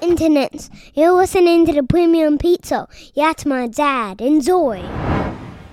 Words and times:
Internets, 0.00 0.68
you're 0.94 1.12
listening 1.12 1.64
to 1.66 1.72
the 1.72 1.82
Premium 1.82 2.38
Pete 2.38 2.66
Show. 2.66 2.86
It's 3.14 3.46
my 3.46 3.66
dad. 3.66 4.20
Enjoy. 4.20 5.05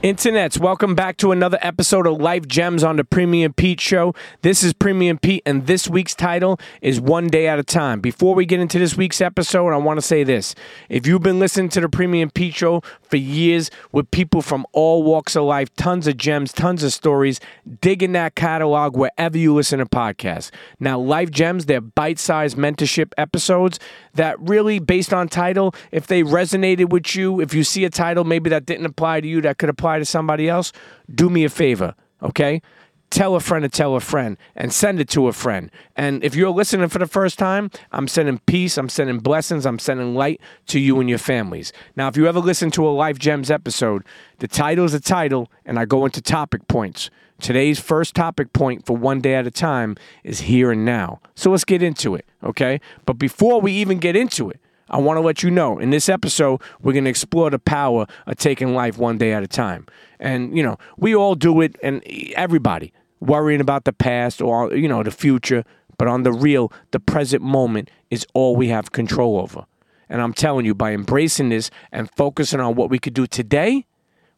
Internets, 0.04 0.60
welcome 0.60 0.96
back 0.96 1.16
to 1.16 1.32
another 1.32 1.58
episode 1.62 2.06
of 2.06 2.20
Life 2.20 2.46
Gems 2.46 2.84
on 2.84 2.98
the 2.98 3.06
Premium 3.06 3.54
Pete 3.54 3.80
Show. 3.80 4.14
This 4.42 4.62
is 4.62 4.74
Premium 4.74 5.18
Pete, 5.18 5.42
and 5.46 5.66
this 5.66 5.88
week's 5.88 6.14
title 6.14 6.60
is 6.82 7.00
One 7.00 7.28
Day 7.28 7.48
at 7.48 7.58
a 7.58 7.64
Time. 7.64 8.02
Before 8.02 8.36
we 8.36 8.46
get 8.46 8.60
into 8.60 8.78
this 8.78 8.98
week's 8.98 9.22
episode, 9.22 9.70
I 9.70 9.78
want 9.78 9.96
to 10.00 10.06
say 10.06 10.26
this. 10.26 10.56
If 10.90 11.08
you've 11.08 11.24
been 11.24 11.40
listening 11.40 11.70
to 11.70 11.80
the 11.80 11.88
Premium 11.88 12.32
Pete 12.32 12.54
Show 12.54 12.82
for 13.02 13.16
years 13.16 13.72
with 13.94 14.12
people 14.12 14.42
from 14.42 14.66
all 14.74 15.04
walks 15.04 15.38
of 15.38 15.46
life, 15.46 15.74
tons 15.78 16.06
of 16.06 16.18
gems, 16.18 16.52
tons 16.52 16.84
of 16.84 16.92
stories, 16.92 17.40
digging 17.80 18.12
that 18.12 18.36
catalog 18.36 18.98
wherever 18.98 19.38
you 19.38 19.54
listen 19.54 19.80
to 19.80 19.86
podcasts. 19.86 20.52
Now, 20.82 21.00
Life 21.00 21.32
Gems, 21.32 21.68
they're 21.68 21.80
bite 21.80 22.20
sized 22.20 22.58
mentorship 22.58 23.14
episodes 23.18 23.80
that 24.16 24.38
really, 24.42 24.80
based 24.80 25.14
on 25.14 25.30
title, 25.30 25.74
if 25.94 26.08
they 26.08 26.24
resonated 26.24 26.90
with 26.90 27.16
you, 27.16 27.40
if 27.40 27.54
you 27.54 27.64
see 27.64 27.86
a 27.86 27.90
title 27.90 28.26
maybe 28.26 28.50
that 28.50 28.66
didn't 28.66 28.86
apply 28.86 29.22
to 29.22 29.28
you, 29.30 29.40
that 29.40 29.58
could 29.58 29.70
apply 29.70 29.93
to 30.00 30.06
somebody 30.06 30.50
else, 30.50 30.72
do 31.14 31.30
me 31.30 31.44
a 31.44 31.50
favor, 31.50 31.96
okay? 32.22 32.62
Tell 33.10 33.36
a 33.36 33.40
friend 33.40 33.62
to 33.62 33.70
tell 33.70 33.96
a 33.96 34.00
friend 34.00 34.38
and 34.56 34.74
send 34.74 35.00
it 35.00 35.08
to 35.10 35.28
a 35.28 35.34
friend. 35.34 35.70
And 35.96 36.24
if 36.24 36.34
you're 36.34 36.50
listening 36.50 36.90
for 36.90 36.98
the 36.98 37.06
first 37.06 37.38
time, 37.38 37.70
I'm 37.92 38.08
sending 38.08 38.40
peace, 38.48 38.76
I'm 38.76 38.90
sending 38.90 39.20
blessings, 39.20 39.68
I'm 39.68 39.78
sending 39.78 40.16
light 40.16 40.42
to 40.68 40.80
you 40.80 41.00
and 41.00 41.08
your 41.08 41.20
families. 41.20 41.72
Now, 41.96 42.08
if 42.08 42.18
you 42.18 42.26
ever 42.28 42.40
listen 42.40 42.72
to 42.72 42.88
a 42.88 42.90
Life 42.90 43.20
Gems 43.20 43.52
episode, 43.52 44.04
the 44.40 44.48
title 44.48 44.86
is 44.86 44.96
a 44.96 45.00
title, 45.00 45.52
and 45.64 45.78
I 45.78 45.86
go 45.86 46.06
into 46.06 46.22
topic 46.24 46.68
points. 46.68 47.12
Today's 47.40 47.80
first 47.80 48.16
topic 48.16 48.52
point 48.54 48.86
for 48.86 48.98
one 48.98 49.22
day 49.22 49.36
at 49.36 49.46
a 49.46 49.52
time 49.52 49.96
is 50.24 50.42
here 50.42 50.72
and 50.72 50.84
now. 50.84 51.20
So 51.36 51.52
let's 51.52 51.66
get 51.66 51.84
into 51.84 52.16
it, 52.16 52.26
okay? 52.44 52.80
But 53.06 53.20
before 53.20 53.62
we 53.62 53.74
even 53.74 54.00
get 54.00 54.16
into 54.16 54.50
it, 54.50 54.60
I 54.90 54.98
want 54.98 55.18
to 55.18 55.22
let 55.22 55.44
you 55.44 55.50
know 55.50 55.80
in 55.80 55.90
this 55.90 56.10
episode, 56.10 56.62
we're 56.82 56.94
going 56.94 57.06
to 57.06 57.10
explore 57.10 57.50
the 57.50 57.60
power 57.60 58.06
of 58.26 58.38
taking 58.38 58.74
life 58.74 58.98
one 58.98 59.18
day 59.18 59.34
at 59.34 59.44
a 59.44 59.48
time. 59.48 59.88
And, 60.20 60.56
you 60.56 60.64
know, 60.64 60.78
we 60.98 61.16
all 61.16 61.36
do 61.36 61.62
it, 61.62 61.76
and 61.82 62.04
everybody 62.36 62.94
worrying 63.20 63.62
about 63.62 63.86
the 63.86 63.94
past 63.94 64.42
or, 64.42 64.76
you 64.76 64.88
know, 64.88 65.04
the 65.04 65.12
future. 65.12 65.64
But 65.98 66.08
on 66.08 66.24
the 66.24 66.34
real, 66.34 66.72
the 66.92 67.00
present 67.00 67.42
moment 67.42 67.90
is 68.10 68.26
all 68.34 68.56
we 68.56 68.68
have 68.70 68.92
control 68.92 69.40
over. 69.40 69.66
And 70.10 70.22
I'm 70.22 70.34
telling 70.34 70.66
you, 70.66 70.76
by 70.76 70.92
embracing 70.92 71.50
this 71.50 71.72
and 71.92 72.10
focusing 72.12 72.60
on 72.60 72.76
what 72.76 72.90
we 72.90 73.00
could 73.00 73.14
do 73.14 73.26
today, 73.26 73.86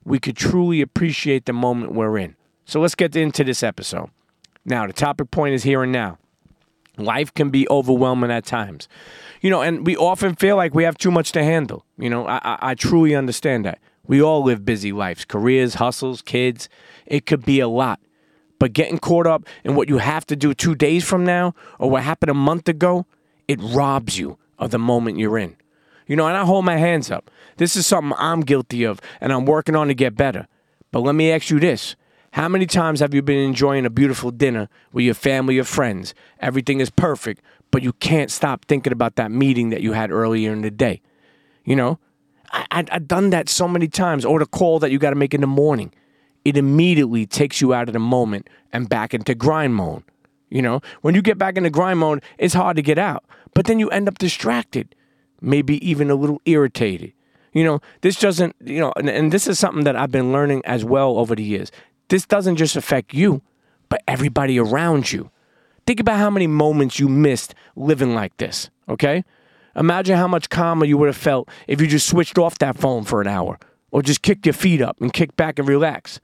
we 0.03 0.19
could 0.19 0.37
truly 0.37 0.81
appreciate 0.81 1.45
the 1.45 1.53
moment 1.53 1.93
we're 1.93 2.17
in. 2.17 2.35
So 2.65 2.79
let's 2.79 2.95
get 2.95 3.15
into 3.15 3.43
this 3.43 3.63
episode. 3.63 4.09
Now, 4.63 4.85
the 4.87 4.93
topic 4.93 5.31
point 5.31 5.53
is 5.53 5.63
here 5.63 5.83
and 5.83 5.91
now. 5.91 6.17
Life 6.97 7.33
can 7.33 7.49
be 7.49 7.67
overwhelming 7.69 8.31
at 8.31 8.45
times. 8.45 8.87
You 9.41 9.49
know, 9.49 9.61
and 9.61 9.85
we 9.85 9.95
often 9.95 10.35
feel 10.35 10.55
like 10.55 10.73
we 10.73 10.83
have 10.83 10.97
too 10.97 11.11
much 11.11 11.31
to 11.33 11.43
handle. 11.43 11.85
You 11.97 12.09
know, 12.09 12.27
I, 12.27 12.39
I, 12.43 12.57
I 12.61 12.75
truly 12.75 13.15
understand 13.15 13.65
that. 13.65 13.79
We 14.07 14.21
all 14.21 14.43
live 14.43 14.65
busy 14.65 14.91
lives, 14.91 15.25
careers, 15.25 15.75
hustles, 15.75 16.21
kids. 16.21 16.69
It 17.05 17.25
could 17.25 17.45
be 17.45 17.59
a 17.59 17.67
lot. 17.67 17.99
But 18.59 18.73
getting 18.73 18.99
caught 18.99 19.27
up 19.27 19.45
in 19.63 19.75
what 19.75 19.89
you 19.89 19.97
have 19.97 20.25
to 20.27 20.35
do 20.35 20.53
two 20.53 20.75
days 20.75 21.03
from 21.03 21.25
now 21.25 21.53
or 21.79 21.89
what 21.89 22.03
happened 22.03 22.29
a 22.29 22.35
month 22.35 22.69
ago, 22.69 23.05
it 23.47 23.59
robs 23.61 24.17
you 24.17 24.37
of 24.57 24.71
the 24.71 24.79
moment 24.79 25.19
you're 25.19 25.37
in. 25.37 25.55
You 26.07 26.15
know, 26.15 26.27
and 26.27 26.37
I 26.37 26.45
hold 26.45 26.65
my 26.65 26.77
hands 26.77 27.09
up. 27.09 27.31
This 27.57 27.75
is 27.75 27.87
something 27.87 28.15
I'm 28.17 28.41
guilty 28.41 28.83
of 28.83 29.01
and 29.19 29.33
I'm 29.33 29.45
working 29.45 29.75
on 29.75 29.87
to 29.87 29.93
get 29.93 30.15
better. 30.15 30.47
But 30.91 31.01
let 31.01 31.15
me 31.15 31.31
ask 31.31 31.49
you 31.49 31.59
this 31.59 31.95
how 32.35 32.49
many 32.49 32.65
times 32.65 32.99
have 32.99 33.13
you 33.13 33.21
been 33.21 33.37
enjoying 33.37 33.85
a 33.85 33.89
beautiful 33.89 34.29
dinner 34.29 34.67
with 34.91 35.05
your 35.05 35.13
family 35.13 35.57
or 35.57 35.63
friends? 35.63 36.13
Everything 36.41 36.81
is 36.81 36.89
perfect, 36.89 37.41
but 37.71 37.81
you 37.81 37.93
can't 37.93 38.29
stop 38.29 38.65
thinking 38.65 38.91
about 38.91 39.15
that 39.15 39.31
meeting 39.31 39.69
that 39.69 39.79
you 39.79 39.93
had 39.93 40.11
earlier 40.11 40.51
in 40.51 40.61
the 40.61 40.69
day. 40.69 41.01
You 41.63 41.77
know, 41.77 41.97
I, 42.51 42.83
have 42.89 43.07
done 43.07 43.29
that 43.29 43.47
so 43.47 43.69
many 43.69 43.87
times, 43.87 44.25
or 44.25 44.39
the 44.39 44.45
call 44.45 44.79
that 44.79 44.91
you 44.91 44.99
got 44.99 45.11
to 45.11 45.15
make 45.15 45.33
in 45.33 45.39
the 45.39 45.47
morning. 45.47 45.93
It 46.43 46.57
immediately 46.57 47.25
takes 47.25 47.61
you 47.61 47.73
out 47.73 47.87
of 47.87 47.93
the 47.93 47.99
moment 47.99 48.49
and 48.73 48.89
back 48.89 49.13
into 49.13 49.33
grind 49.33 49.73
mode. 49.73 50.03
You 50.49 50.61
know, 50.61 50.81
when 51.03 51.15
you 51.15 51.21
get 51.21 51.37
back 51.37 51.55
into 51.55 51.69
grind 51.69 51.99
mode, 51.99 52.21
it's 52.37 52.53
hard 52.53 52.75
to 52.75 52.81
get 52.81 52.97
out, 52.97 53.23
but 53.53 53.65
then 53.65 53.79
you 53.79 53.89
end 53.91 54.09
up 54.09 54.17
distracted, 54.17 54.93
maybe 55.39 55.77
even 55.89 56.11
a 56.11 56.15
little 56.15 56.41
irritated. 56.43 57.13
You 57.53 57.63
know, 57.63 57.79
this 58.01 58.19
doesn't, 58.19 58.57
you 58.59 58.81
know, 58.81 58.91
and, 58.97 59.09
and 59.09 59.31
this 59.31 59.47
is 59.47 59.57
something 59.57 59.85
that 59.85 59.95
I've 59.95 60.11
been 60.11 60.33
learning 60.33 60.63
as 60.65 60.83
well 60.83 61.17
over 61.17 61.33
the 61.33 61.43
years 61.43 61.71
this 62.09 62.25
doesn't 62.25 62.57
just 62.57 62.75
affect 62.75 63.13
you, 63.13 63.41
but 63.89 64.03
everybody 64.07 64.59
around 64.59 65.11
you. 65.11 65.31
Think 65.87 65.99
about 65.99 66.17
how 66.17 66.29
many 66.29 66.47
moments 66.47 66.99
you 66.99 67.07
missed 67.07 67.53
living 67.75 68.15
like 68.15 68.35
this, 68.37 68.69
okay? 68.89 69.23
Imagine 69.75 70.17
how 70.17 70.27
much 70.27 70.49
calmer 70.49 70.85
you 70.85 70.97
would 70.97 71.07
have 71.07 71.17
felt 71.17 71.49
if 71.67 71.81
you 71.81 71.87
just 71.87 72.07
switched 72.07 72.37
off 72.37 72.57
that 72.59 72.77
phone 72.77 73.03
for 73.03 73.21
an 73.21 73.27
hour 73.27 73.59
or 73.91 74.01
just 74.01 74.21
kicked 74.21 74.45
your 74.45 74.53
feet 74.53 74.81
up 74.81 74.99
and 74.99 75.13
kicked 75.13 75.35
back 75.35 75.59
and 75.59 75.67
relax. 75.67 76.19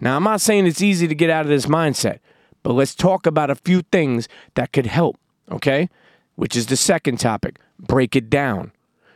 Now, 0.00 0.16
I'm 0.16 0.24
not 0.24 0.40
saying 0.40 0.66
it's 0.66 0.82
easy 0.82 1.08
to 1.08 1.14
get 1.14 1.30
out 1.30 1.44
of 1.44 1.50
this 1.50 1.66
mindset, 1.66 2.18
but 2.62 2.72
let's 2.72 2.94
talk 2.94 3.26
about 3.26 3.50
a 3.50 3.54
few 3.54 3.82
things 3.92 4.28
that 4.54 4.72
could 4.72 4.86
help, 4.86 5.18
okay? 5.50 5.88
Which 6.36 6.56
is 6.56 6.66
the 6.66 6.76
second 6.76 7.18
topic 7.18 7.58
break 7.78 8.14
it 8.14 8.30
down. 8.30 8.72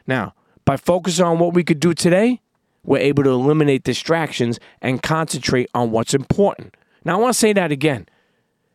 Now, 0.06 0.34
by 0.64 0.76
focusing 0.76 1.24
on 1.24 1.38
what 1.38 1.54
we 1.54 1.64
could 1.64 1.80
do 1.80 1.94
today, 1.94 2.40
we're 2.84 2.98
able 2.98 3.24
to 3.24 3.30
eliminate 3.30 3.82
distractions 3.82 4.60
and 4.80 5.02
concentrate 5.02 5.68
on 5.74 5.90
what's 5.90 6.14
important. 6.14 6.76
Now, 7.04 7.18
I 7.18 7.20
want 7.20 7.34
to 7.34 7.38
say 7.38 7.52
that 7.52 7.72
again. 7.72 8.06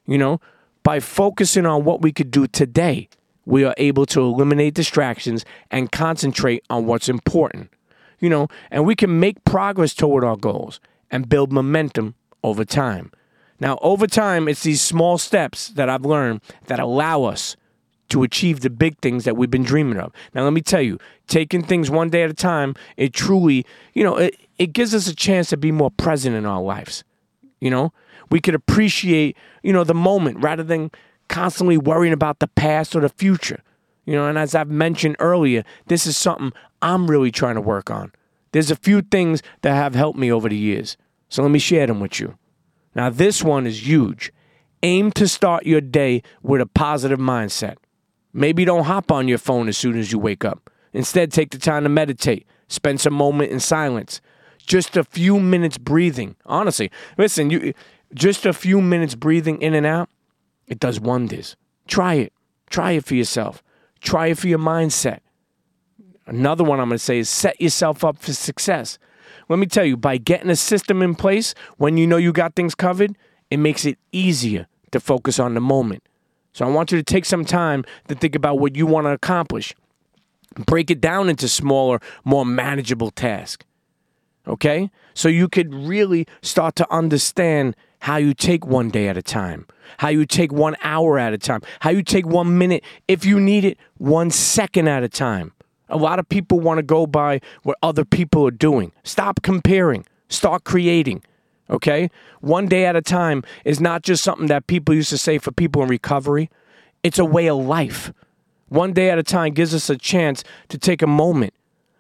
You 0.06 0.18
know, 0.18 0.42
by 0.84 1.00
focusing 1.00 1.66
on 1.66 1.86
what 1.86 2.02
we 2.02 2.12
could 2.12 2.32
do 2.32 2.48
today, 2.48 3.10
we 3.46 3.64
are 3.64 3.76
able 3.78 4.06
to 4.08 4.22
eliminate 4.22 4.74
distractions 4.74 5.46
and 5.72 5.92
concentrate 5.92 6.64
on 6.70 6.86
what's 6.86 7.10
important. 7.10 7.72
You 8.20 8.30
know, 8.30 8.48
and 8.70 8.86
we 8.86 8.96
can 8.96 9.20
make 9.20 9.44
progress 9.46 9.94
toward 9.94 10.24
our 10.24 10.36
goals 10.36 10.80
and 11.10 11.30
build 11.30 11.52
momentum 11.52 12.16
over 12.44 12.66
time. 12.66 13.12
Now, 13.60 13.78
over 13.82 14.08
time, 14.08 14.48
it's 14.48 14.64
these 14.64 14.82
small 14.82 15.18
steps 15.18 15.70
that 15.70 15.90
I've 15.90 16.06
learned 16.06 16.42
that 16.68 16.80
allow 16.80 17.24
us 17.24 17.56
to 18.10 18.24
achieve 18.24 18.62
the 18.62 18.70
big 18.70 18.98
things 19.00 19.24
that 19.26 19.38
we've 19.38 19.52
been 19.52 19.64
dreaming 19.64 20.00
of. 20.00 20.12
Now, 20.34 20.44
let 20.44 20.54
me 20.54 20.62
tell 20.62 20.82
you, 20.82 20.98
taking 21.28 21.64
things 21.64 21.90
one 21.90 22.10
day 22.10 22.24
at 22.24 22.30
a 22.30 22.34
time, 22.34 22.76
it 22.98 23.14
truly, 23.14 23.66
you 23.94 24.04
know, 24.04 24.18
it, 24.18 24.36
it 24.58 24.74
gives 24.74 24.94
us 24.94 25.08
a 25.08 25.16
chance 25.16 25.50
to 25.50 25.58
be 25.58 25.72
more 25.72 25.92
present 25.92 26.36
in 26.36 26.46
our 26.46 26.62
lives. 26.62 27.04
You 27.60 27.70
know, 27.70 27.94
we 28.32 28.40
could 28.40 28.56
appreciate, 28.56 29.38
you 29.64 29.74
know, 29.74 29.84
the 29.84 29.94
moment 29.94 30.40
rather 30.40 30.64
than 30.64 30.92
constantly 31.28 31.78
worrying 31.78 32.14
about 32.14 32.40
the 32.40 32.48
past 32.48 32.96
or 32.96 33.02
the 33.02 33.10
future. 33.10 33.62
You 34.06 34.16
know, 34.16 34.28
and 34.28 34.38
as 34.38 34.56
I've 34.56 34.70
mentioned 34.70 35.18
earlier, 35.20 35.64
this 35.88 36.08
is 36.08 36.18
something 36.18 36.52
I'm 36.82 37.10
really 37.10 37.32
trying 37.32 37.56
to 37.56 37.62
work 37.62 37.92
on. 37.92 38.12
There's 38.52 38.72
a 38.72 38.76
few 38.76 39.02
things 39.02 39.44
that 39.62 39.76
have 39.76 39.94
helped 39.94 40.18
me 40.18 40.32
over 40.32 40.50
the 40.50 40.58
years. 40.58 40.98
So 41.30 41.44
let 41.44 41.52
me 41.52 41.60
share 41.60 41.86
them 41.86 42.00
with 42.00 42.20
you. 42.20 42.36
Now, 42.96 43.12
this 43.12 43.44
one 43.44 43.68
is 43.68 43.88
huge. 43.88 44.34
Aim 44.82 45.12
to 45.12 45.28
start 45.28 45.66
your 45.66 45.82
day 45.82 46.24
with 46.42 46.62
a 46.62 46.66
positive 46.66 47.20
mindset. 47.20 47.76
Maybe 48.34 48.66
don't 48.66 48.86
hop 48.86 49.12
on 49.12 49.28
your 49.28 49.38
phone 49.38 49.68
as 49.68 49.78
soon 49.78 49.98
as 49.98 50.12
you 50.12 50.20
wake 50.20 50.46
up. 50.46 50.70
Instead, 50.94 51.32
take 51.32 51.52
the 51.52 51.58
time 51.58 51.84
to 51.84 51.90
meditate, 51.90 52.48
spend 52.68 53.02
some 53.02 53.14
moment 53.14 53.52
in 53.52 53.60
silence, 53.60 54.22
just 54.66 54.98
a 54.98 55.04
few 55.04 55.40
minutes 55.40 55.78
breathing. 55.78 56.36
Honestly, 56.46 56.92
listen, 57.18 57.50
you 57.50 57.74
just 58.14 58.46
a 58.46 58.54
few 58.54 58.82
minutes 58.82 59.16
breathing 59.16 59.62
in 59.62 59.74
and 59.74 59.86
out, 59.86 60.10
it 60.68 60.80
does 60.80 61.00
wonders. 61.00 61.56
Try 61.88 62.16
it. 62.16 62.34
Try 62.70 62.92
it 62.92 63.06
for 63.06 63.16
yourself. 63.16 63.64
Try 64.02 64.28
it 64.28 64.38
for 64.38 64.48
your 64.48 64.60
mindset. 64.60 65.20
Another 66.26 66.64
one 66.64 66.80
I'm 66.80 66.90
going 66.90 66.98
to 66.98 67.04
say 67.04 67.20
is 67.20 67.30
set 67.30 67.60
yourself 67.60 68.04
up 68.04 68.20
for 68.20 68.34
success. 68.34 69.00
Let 69.48 69.58
me 69.58 69.66
tell 69.66 69.86
you, 69.86 69.98
by 69.98 70.18
getting 70.18 70.52
a 70.52 70.56
system 70.56 71.02
in 71.02 71.16
place 71.16 71.56
when 71.78 71.98
you 71.98 72.06
know 72.06 72.18
you 72.18 72.32
got 72.32 72.56
things 72.56 72.76
covered, 72.76 73.18
it 73.50 73.58
makes 73.58 73.86
it 73.86 73.98
easier 74.12 74.68
to 74.92 75.00
focus 75.00 75.40
on 75.40 75.56
the 75.56 75.62
moment. 75.62 76.04
So 76.54 76.66
I 76.66 76.70
want 76.70 76.92
you 76.92 76.98
to 76.98 77.04
take 77.04 77.26
some 77.26 77.46
time 77.46 77.86
to 78.08 78.16
think 78.16 78.36
about 78.36 78.60
what 78.60 78.76
you 78.76 78.86
want 78.86 79.06
to 79.06 79.12
accomplish. 79.12 79.74
Break 80.66 80.90
it 80.90 81.00
down 81.00 81.30
into 81.30 81.48
smaller, 81.48 82.00
more 82.24 82.46
manageable 82.46 83.12
tasks. 83.12 83.66
Okay? 84.48 84.90
So 85.14 85.30
you 85.30 85.48
could 85.48 85.74
really 85.74 86.26
start 86.42 86.76
to 86.78 86.92
understand 86.92 87.76
how 88.00 88.18
you 88.18 88.34
take 88.34 88.66
one 88.66 88.90
day 88.90 89.08
at 89.08 89.18
a 89.18 89.22
time, 89.22 89.68
how 89.98 90.10
you 90.10 90.26
take 90.26 90.52
one 90.52 90.76
hour 90.82 91.20
at 91.20 91.34
a 91.34 91.38
time, 91.38 91.62
how 91.82 91.90
you 91.90 92.02
take 92.02 92.26
one 92.26 92.58
minute, 92.58 92.84
if 93.08 93.26
you 93.26 93.40
need 93.40 93.66
it, 93.66 93.78
one 93.98 94.32
second 94.32 94.88
at 94.88 95.04
a 95.04 95.10
time. 95.10 95.52
A 95.90 95.98
lot 95.98 96.20
of 96.20 96.30
people 96.30 96.60
want 96.60 96.78
to 96.78 96.84
go 96.84 97.06
by 97.06 97.42
what 97.64 97.78
other 97.82 98.06
people 98.06 98.48
are 98.48 98.52
doing. 98.52 98.92
Stop 99.04 99.42
comparing, 99.42 100.06
start 100.30 100.64
creating. 100.64 101.24
Okay? 101.70 102.10
One 102.42 102.68
day 102.68 102.86
at 102.86 102.96
a 102.96 103.02
time 103.02 103.44
is 103.66 103.80
not 103.80 104.04
just 104.04 104.24
something 104.24 104.48
that 104.48 104.68
people 104.68 104.96
used 104.96 105.10
to 105.10 105.18
say 105.18 105.38
for 105.38 105.52
people 105.52 105.84
in 105.84 105.90
recovery, 105.90 106.50
it's 107.04 107.20
a 107.20 107.26
way 107.26 107.50
of 107.50 107.58
life. 107.58 108.12
One 108.68 108.94
day 108.94 109.10
at 109.10 109.18
a 109.18 109.24
time 109.24 109.54
gives 109.54 109.74
us 109.74 109.90
a 109.90 109.98
chance 109.98 110.44
to 110.70 110.78
take 110.78 111.02
a 111.02 111.08
moment, 111.08 111.54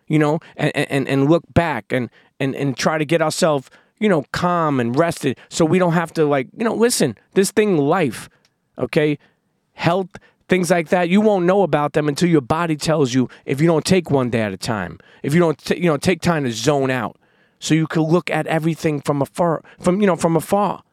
you 0.07 0.19
know, 0.19 0.39
and, 0.55 0.75
and, 0.75 1.07
and 1.07 1.29
look 1.29 1.43
back 1.53 1.91
and, 1.91 2.09
and, 2.39 2.55
and 2.55 2.77
try 2.77 2.97
to 2.97 3.05
get 3.05 3.21
ourselves, 3.21 3.69
you 3.99 4.09
know, 4.09 4.25
calm 4.31 4.79
and 4.79 4.97
rested 4.97 5.37
so 5.49 5.65
we 5.65 5.79
don't 5.79 5.93
have 5.93 6.13
to, 6.13 6.25
like, 6.25 6.47
you 6.57 6.63
know, 6.63 6.75
listen, 6.75 7.17
this 7.33 7.51
thing, 7.51 7.77
life, 7.77 8.29
okay? 8.77 9.17
Health 9.73 10.09
things 10.49 10.71
like 10.71 10.89
that. 10.89 11.09
You 11.09 11.21
won't 11.21 11.45
know 11.45 11.61
about 11.61 11.93
them 11.93 12.07
until 12.07 12.27
your 12.27 12.41
body 12.41 12.75
tells 12.75 13.13
you 13.13 13.29
if 13.45 13.61
you 13.61 13.67
don't 13.67 13.85
take 13.85 14.11
one 14.11 14.29
day 14.29 14.41
at 14.41 14.51
a 14.51 14.57
time. 14.57 14.99
If 15.23 15.33
you 15.33 15.39
don't, 15.39 15.57
t- 15.57 15.77
you 15.77 15.85
know, 15.85 15.97
take 15.97 16.21
time 16.21 16.43
to 16.43 16.51
zone 16.51 16.89
out, 16.89 17.17
so 17.59 17.73
you 17.73 17.87
can 17.87 18.03
look 18.03 18.29
at 18.29 18.47
everything 18.47 19.01
from 19.01 19.21
afar, 19.21 19.63
from 19.79 20.01
you 20.01 20.07
know, 20.07 20.15
from 20.15 20.35
afar. 20.35 20.83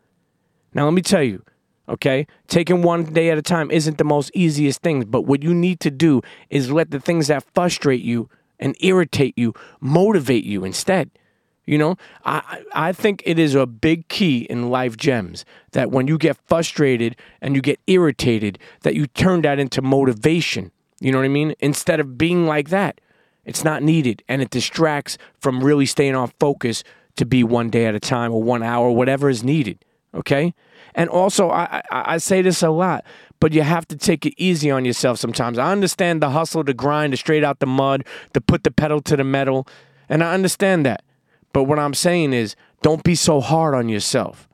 Now, 0.75 0.85
let 0.85 0.95
me 0.95 1.03
tell 1.03 1.23
you, 1.23 1.43
okay, 1.89 2.27
taking 2.49 2.83
one 2.83 3.05
day 3.05 3.31
at 3.31 3.39
a 3.39 3.43
time 3.43 3.71
isn't 3.71 3.99
the 3.99 4.05
most 4.05 4.31
easiest 4.35 4.83
thing, 4.83 5.05
but 5.05 5.23
what 5.23 5.43
you 5.43 5.55
need 5.55 5.81
to 5.81 5.91
do 5.91 6.21
is 6.51 6.71
let 6.71 6.91
the 6.91 7.01
things 7.01 7.29
that 7.29 7.45
frustrate 7.55 8.03
you 8.03 8.29
and 8.59 8.77
irritate 8.81 9.35
you 9.37 9.55
motivate 9.81 10.45
you 10.45 10.65
instead. 10.65 11.11
You 11.67 11.79
know, 11.79 11.97
I 12.25 12.63
I 12.73 12.93
think 12.93 13.23
it 13.27 13.39
is 13.39 13.55
a 13.55 13.67
big 13.67 14.07
key 14.09 14.47
in 14.49 14.71
life 14.71 14.97
gems 14.97 15.45
that 15.73 15.91
when 15.91 16.07
you 16.07 16.17
get 16.17 16.37
frustrated 16.47 17.17
and 17.41 17.57
you 17.57 17.61
get 17.61 17.81
irritated, 17.89 18.59
that 18.83 18.95
you 18.95 19.07
turn 19.09 19.43
that 19.43 19.59
into 19.59 19.83
motivation. 19.83 20.71
You 21.01 21.11
know 21.11 21.19
what 21.19 21.25
I 21.25 21.29
mean? 21.29 21.55
Instead 21.59 21.99
of 21.99 22.17
being 22.17 22.47
like 22.47 22.69
that, 22.69 23.01
it's 23.47 23.65
not 23.65 23.83
needed 23.83 24.23
and 24.29 24.43
it 24.43 24.51
distracts 24.51 25.17
from 25.41 25.65
really 25.65 25.87
staying 25.87 26.15
on 26.15 26.33
focus 26.39 26.85
to 27.17 27.25
be 27.25 27.43
one 27.43 27.71
day 27.71 27.87
at 27.87 27.95
a 27.95 28.01
time 28.01 28.33
or 28.33 28.43
one 28.43 28.63
hour, 28.63 28.91
whatever 28.91 29.31
is 29.31 29.43
needed. 29.43 29.83
Okay. 30.15 30.53
And 30.95 31.09
also, 31.09 31.51
I, 31.51 31.83
I, 31.91 32.15
I 32.15 32.19
say 32.19 32.43
this 32.43 32.63
a 32.63 32.71
lot, 32.71 33.05
but 33.41 33.53
you 33.53 33.63
have 33.63 33.87
to 33.89 33.97
take 33.97 34.27
it 34.27 34.35
easy 34.37 34.71
on 34.71 34.85
yourself 34.85 35.19
sometimes. 35.19 35.59
I 35.59 35.71
understand 35.73 36.23
the 36.23 36.31
hustle, 36.31 36.65
the 36.65 36.75
grind, 36.75 37.13
the 37.13 37.17
straight 37.17 37.45
out 37.45 37.61
the 37.61 37.67
mud, 37.67 38.05
to 38.35 38.41
put 38.41 38.65
the 38.65 38.71
pedal 38.71 39.01
to 39.03 39.17
the 39.17 39.25
metal, 39.25 39.67
and 40.09 40.25
I 40.25 40.33
understand 40.35 40.87
that. 40.87 41.03
But 41.53 41.65
what 41.65 41.79
I'm 41.79 41.95
saying 41.95 42.33
is, 42.33 42.57
don't 42.83 43.03
be 43.03 43.15
so 43.15 43.41
hard 43.41 43.75
on 43.75 43.89
yourself. 43.89 44.49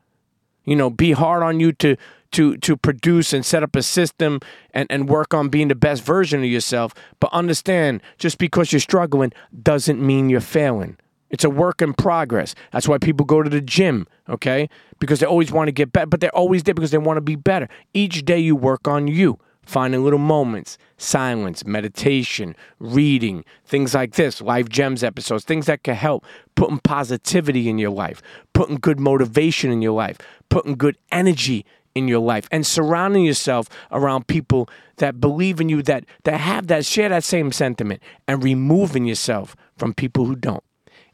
You 0.64 0.76
know, 0.76 0.90
be 0.90 1.12
hard 1.12 1.42
on 1.42 1.60
you 1.60 1.72
to 1.74 1.96
to 2.32 2.56
to 2.58 2.76
produce 2.76 3.32
and 3.32 3.44
set 3.44 3.62
up 3.62 3.76
a 3.76 3.82
system 3.82 4.40
and, 4.74 4.86
and 4.90 5.08
work 5.08 5.32
on 5.34 5.48
being 5.48 5.68
the 5.68 5.74
best 5.74 6.02
version 6.02 6.40
of 6.40 6.50
yourself. 6.50 6.94
But 7.20 7.32
understand, 7.32 8.02
just 8.18 8.38
because 8.38 8.72
you're 8.72 8.80
struggling 8.80 9.32
doesn't 9.62 10.04
mean 10.04 10.28
you're 10.28 10.40
failing. 10.40 10.96
It's 11.30 11.44
a 11.44 11.50
work 11.50 11.80
in 11.80 11.94
progress. 11.94 12.54
That's 12.72 12.86
why 12.86 12.98
people 12.98 13.24
go 13.24 13.42
to 13.42 13.48
the 13.48 13.62
gym, 13.62 14.06
okay? 14.28 14.68
Because 14.98 15.20
they 15.20 15.26
always 15.26 15.50
want 15.50 15.68
to 15.68 15.72
get 15.72 15.90
better, 15.90 16.06
but 16.06 16.20
they're 16.20 16.34
always 16.36 16.62
there 16.64 16.74
because 16.74 16.90
they 16.90 16.98
want 16.98 17.16
to 17.16 17.22
be 17.22 17.36
better. 17.36 17.68
Each 17.94 18.22
day 18.22 18.38
you 18.38 18.54
work 18.54 18.86
on 18.86 19.08
you 19.08 19.38
finding 19.64 20.02
little 20.02 20.18
moments, 20.18 20.76
silence, 20.98 21.64
meditation, 21.64 22.54
reading, 22.78 23.44
things 23.64 23.94
like 23.94 24.14
this, 24.14 24.40
Life 24.40 24.68
Gems 24.68 25.04
episodes, 25.04 25.44
things 25.44 25.66
that 25.66 25.82
can 25.82 25.94
help, 25.94 26.24
putting 26.54 26.78
positivity 26.78 27.68
in 27.68 27.78
your 27.78 27.90
life, 27.90 28.22
putting 28.52 28.76
good 28.76 28.98
motivation 28.98 29.70
in 29.70 29.80
your 29.80 29.92
life, 29.92 30.18
putting 30.48 30.74
good 30.74 30.98
energy 31.10 31.64
in 31.94 32.08
your 32.08 32.20
life, 32.20 32.48
and 32.50 32.66
surrounding 32.66 33.24
yourself 33.24 33.68
around 33.90 34.26
people 34.26 34.68
that 34.96 35.20
believe 35.20 35.60
in 35.60 35.68
you, 35.68 35.82
that, 35.82 36.04
that 36.24 36.38
have 36.38 36.66
that, 36.68 36.84
share 36.84 37.08
that 37.08 37.24
same 37.24 37.52
sentiment, 37.52 38.02
and 38.26 38.42
removing 38.42 39.04
yourself 39.04 39.56
from 39.76 39.94
people 39.94 40.26
who 40.26 40.36
don't. 40.36 40.62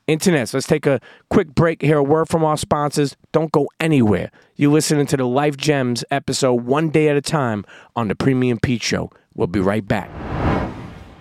Internets, 0.09 0.55
let's 0.55 0.67
take 0.67 0.87
a 0.87 1.01
quick 1.29 1.55
break, 1.55 1.83
hear 1.83 1.99
a 1.99 2.03
word 2.03 2.29
from 2.31 2.43
our 2.43 2.57
sponsors. 2.57 3.15
Don't 3.31 3.53
go 3.53 3.69
anywhere. 3.79 4.31
You're 4.57 4.73
listening 4.73 5.07
to 5.07 5.19
the 5.19 5.27
Life 5.27 5.59
Gems 5.59 6.03
episode 6.11 6.65
one 6.65 6.89
day 6.89 7.09
at 7.09 7.17
a 7.17 7.21
time 7.21 7.65
on 7.95 8.09
the 8.09 8.15
Premium 8.15 8.59
Pete 8.59 8.83
Show. 8.83 9.11
We'll 9.35 9.49
be 9.49 9.61
right 9.61 9.87
back. 9.87 10.11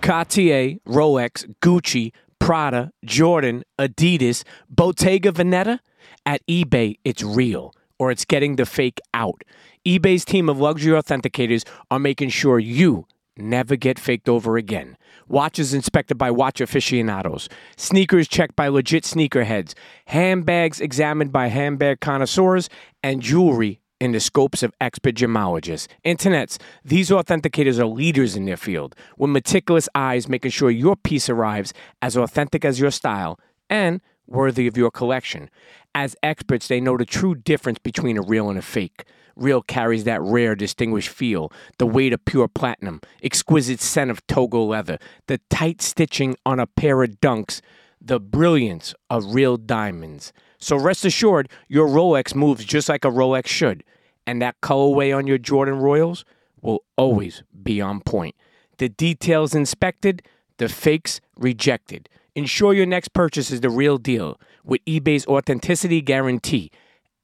Cartier, 0.00 0.78
Rolex, 0.86 1.44
Gucci, 1.60 2.12
Prada, 2.38 2.92
Jordan, 3.04 3.62
Adidas, 3.78 4.42
Bottega 4.70 5.32
Veneta. 5.32 5.80
At 6.24 6.46
eBay, 6.46 6.98
it's 7.04 7.22
real 7.22 7.74
or 7.98 8.10
it's 8.10 8.24
getting 8.24 8.56
the 8.56 8.66
fake 8.66 9.00
out. 9.14 9.42
eBay's 9.86 10.24
team 10.24 10.48
of 10.48 10.60
luxury 10.60 10.92
authenticators 10.92 11.66
are 11.90 11.98
making 11.98 12.28
sure 12.30 12.58
you 12.58 13.06
never 13.36 13.76
get 13.76 13.98
faked 13.98 14.28
over 14.28 14.56
again. 14.56 14.96
Watches 15.28 15.74
inspected 15.74 16.18
by 16.18 16.30
watch 16.30 16.60
aficionados, 16.60 17.48
sneakers 17.76 18.28
checked 18.28 18.56
by 18.56 18.68
legit 18.68 19.04
sneakerheads, 19.04 19.74
handbags 20.06 20.80
examined 20.80 21.32
by 21.32 21.48
handbag 21.48 22.00
connoisseurs, 22.00 22.68
and 23.02 23.22
jewelry 23.22 23.80
in 24.00 24.12
the 24.12 24.20
scopes 24.20 24.62
of 24.62 24.72
expert 24.80 25.14
gemologists. 25.14 25.88
Internets, 26.04 26.58
these 26.84 27.10
authenticators 27.10 27.78
are 27.78 27.86
leaders 27.86 28.36
in 28.36 28.44
their 28.44 28.56
field, 28.56 28.94
with 29.16 29.30
meticulous 29.30 29.88
eyes 29.94 30.28
making 30.28 30.50
sure 30.50 30.70
your 30.70 30.96
piece 30.96 31.28
arrives 31.28 31.72
as 32.00 32.16
authentic 32.16 32.64
as 32.64 32.80
your 32.80 32.90
style 32.90 33.38
and 33.68 34.00
worthy 34.26 34.66
of 34.66 34.76
your 34.76 34.90
collection. 34.90 35.50
As 35.94 36.16
experts, 36.22 36.68
they 36.68 36.80
know 36.80 36.96
the 36.96 37.04
true 37.04 37.34
difference 37.34 37.78
between 37.78 38.16
a 38.16 38.22
real 38.22 38.50
and 38.50 38.58
a 38.58 38.62
fake. 38.62 39.04
Real 39.36 39.62
carries 39.62 40.04
that 40.04 40.20
rare, 40.20 40.54
distinguished 40.54 41.08
feel, 41.08 41.52
the 41.78 41.86
weight 41.86 42.12
of 42.12 42.24
pure 42.24 42.48
platinum, 42.48 43.00
exquisite 43.22 43.80
scent 43.80 44.10
of 44.10 44.26
togo 44.26 44.64
leather, 44.64 44.98
the 45.28 45.40
tight 45.48 45.80
stitching 45.80 46.36
on 46.44 46.58
a 46.58 46.66
pair 46.66 47.02
of 47.02 47.20
dunks, 47.20 47.60
the 48.00 48.18
brilliance 48.18 48.94
of 49.08 49.34
real 49.34 49.56
diamonds. 49.56 50.32
So 50.58 50.76
rest 50.76 51.04
assured, 51.04 51.48
your 51.68 51.86
Rolex 51.86 52.34
moves 52.34 52.64
just 52.64 52.88
like 52.88 53.04
a 53.04 53.10
Rolex 53.10 53.46
should, 53.46 53.84
and 54.26 54.42
that 54.42 54.60
colorway 54.60 55.16
on 55.16 55.26
your 55.26 55.38
Jordan 55.38 55.78
Royals 55.78 56.24
will 56.60 56.82
always 56.96 57.44
be 57.62 57.80
on 57.80 58.00
point. 58.00 58.34
The 58.78 58.88
details 58.88 59.54
inspected, 59.54 60.22
the 60.58 60.68
fakes 60.68 61.20
rejected. 61.36 62.08
Ensure 62.34 62.74
your 62.74 62.86
next 62.86 63.12
purchase 63.12 63.50
is 63.50 63.60
the 63.60 63.70
real 63.70 63.98
deal 63.98 64.40
with 64.68 64.84
eBay's 64.84 65.26
authenticity 65.26 66.00
guarantee. 66.00 66.70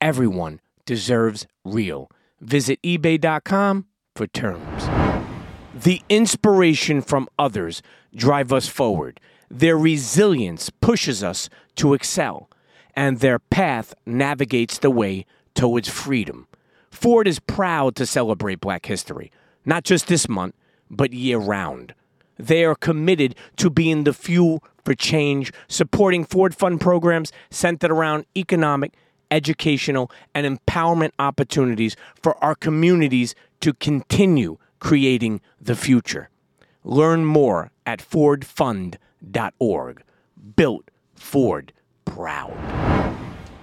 Everyone 0.00 0.60
deserves 0.86 1.46
real. 1.64 2.10
Visit 2.40 2.82
eBay.com 2.82 3.86
for 4.16 4.26
terms. 4.26 4.84
The 5.74 6.02
inspiration 6.08 7.02
from 7.02 7.28
others 7.38 7.82
drive 8.16 8.52
us 8.52 8.66
forward. 8.66 9.20
Their 9.50 9.76
resilience 9.76 10.70
pushes 10.70 11.22
us 11.22 11.48
to 11.76 11.94
excel, 11.94 12.50
and 12.96 13.20
their 13.20 13.38
path 13.38 13.94
navigates 14.06 14.78
the 14.78 14.90
way 14.90 15.26
towards 15.54 15.88
freedom. 15.88 16.48
Ford 16.90 17.28
is 17.28 17.40
proud 17.40 17.94
to 17.96 18.06
celebrate 18.06 18.60
Black 18.60 18.86
History, 18.86 19.30
not 19.64 19.84
just 19.84 20.06
this 20.06 20.28
month, 20.28 20.54
but 20.90 21.12
year 21.12 21.38
round. 21.38 21.94
They 22.38 22.64
are 22.64 22.74
committed 22.74 23.34
to 23.56 23.70
being 23.70 24.04
the 24.04 24.12
fuel 24.12 24.62
for 24.84 24.94
change, 24.94 25.52
supporting 25.68 26.24
Ford 26.24 26.54
Fund 26.54 26.80
programs 26.80 27.32
centered 27.50 27.90
around 27.90 28.26
economic, 28.36 28.94
educational, 29.30 30.10
and 30.34 30.46
empowerment 30.46 31.10
opportunities 31.18 31.96
for 32.22 32.42
our 32.42 32.54
communities 32.54 33.34
to 33.60 33.74
continue 33.74 34.56
creating 34.78 35.40
the 35.60 35.74
future. 35.74 36.30
Learn 36.84 37.24
more 37.24 37.70
at 37.86 38.00
FordFund.org. 38.00 40.02
Built 40.56 40.90
Ford 41.14 41.72
proud. 42.04 42.52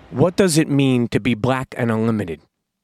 What 0.10 0.36
does 0.36 0.58
it 0.58 0.68
mean 0.68 1.08
to 1.10 1.20
be 1.20 1.36
black 1.36 1.76
and 1.78 1.92
unlimited? 1.92 2.42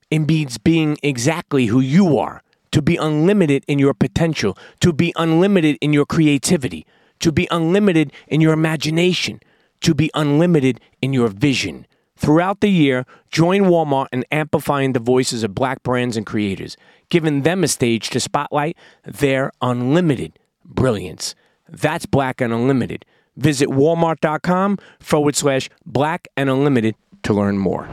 It 0.10 0.20
means 0.20 0.58
being 0.58 0.98
exactly 1.04 1.66
who 1.66 1.82
you 1.82 2.18
are, 2.18 2.42
to 2.72 2.82
be 2.82 2.96
unlimited 2.96 3.66
in 3.68 3.80
your 3.80 3.94
potential, 3.94 4.58
to 4.80 4.94
be 4.94 5.12
unlimited 5.18 5.78
in 5.82 5.92
your 5.92 6.06
creativity, 6.06 6.86
to 7.20 7.32
be 7.32 7.48
unlimited 7.52 8.12
in 8.28 8.42
your 8.42 8.54
imagination, 8.54 9.40
to 9.82 9.94
be 9.94 10.10
unlimited 10.14 10.80
in 11.02 11.14
your 11.14 11.28
vision. 11.28 11.86
Throughout 12.16 12.62
the 12.62 12.70
year, 12.70 13.06
join 13.30 13.64
Walmart 13.64 14.08
in 14.12 14.26
amplifying 14.32 14.94
the 14.94 15.00
voices 15.00 15.44
of 15.44 15.54
black 15.54 15.84
brands 15.84 16.18
and 16.18 16.26
creators, 16.26 16.76
giving 17.10 17.44
them 17.44 17.64
a 17.64 17.68
stage 17.68 18.10
to 18.10 18.20
spotlight 18.20 18.76
their 19.06 19.52
unlimited 19.62 20.40
brilliance. 20.66 21.36
That's 21.70 22.06
Black 22.06 22.42
and 22.42 22.54
Unlimited. 22.54 23.06
Visit 23.36 23.70
walmart.com 23.70 24.80
forward 25.00 25.36
slash 25.36 25.70
black 25.86 26.28
and 26.36 26.50
unlimited 26.50 26.96
to 27.24 27.34
learn 27.34 27.58
more. 27.60 27.88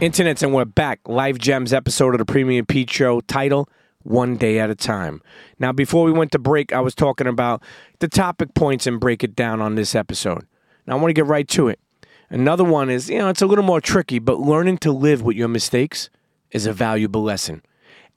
Internets, 0.00 0.42
and 0.42 0.52
we're 0.52 0.64
back. 0.64 1.00
Life 1.06 1.38
Gems 1.38 1.72
episode 1.72 2.14
of 2.14 2.18
the 2.18 2.24
Premium 2.24 2.66
Pete 2.66 2.90
Show 2.90 3.20
title 3.22 3.68
One 4.06 4.36
Day 4.36 4.58
at 4.58 4.70
a 4.70 4.74
Time. 4.74 5.20
Now, 5.58 5.72
before 5.72 6.04
we 6.04 6.12
went 6.12 6.32
to 6.32 6.38
break, 6.38 6.72
I 6.72 6.80
was 6.80 6.94
talking 6.94 7.26
about 7.26 7.62
the 7.98 8.08
topic 8.08 8.54
points 8.54 8.86
and 8.86 9.00
break 9.00 9.24
it 9.24 9.34
down 9.34 9.60
on 9.60 9.74
this 9.74 9.94
episode. 9.94 10.46
Now, 10.86 10.96
I 10.96 11.00
want 11.00 11.10
to 11.10 11.14
get 11.14 11.26
right 11.26 11.48
to 11.48 11.68
it. 11.68 11.80
Another 12.30 12.64
one 12.64 12.90
is, 12.90 13.08
you 13.08 13.18
know, 13.18 13.28
it's 13.28 13.42
a 13.42 13.46
little 13.46 13.64
more 13.64 13.80
tricky, 13.80 14.18
but 14.18 14.40
learning 14.40 14.78
to 14.78 14.92
live 14.92 15.22
with 15.22 15.36
your 15.36 15.48
mistakes 15.48 16.10
is 16.50 16.66
a 16.66 16.72
valuable 16.72 17.22
lesson 17.22 17.62